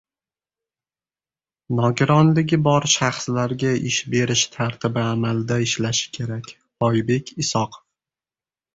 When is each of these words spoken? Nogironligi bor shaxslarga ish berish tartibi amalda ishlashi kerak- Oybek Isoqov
Nogironligi 1.79 2.59
bor 2.69 2.89
shaxslarga 2.95 3.75
ish 3.91 4.01
berish 4.15 4.43
tartibi 4.57 5.07
amalda 5.13 5.61
ishlashi 5.69 6.13
kerak- 6.21 6.53
Oybek 6.93 7.35
Isoqov 7.47 7.83